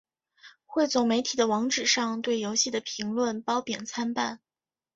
[0.65, 4.39] 汇总媒体的网址上对游戏的评论褒贬参半。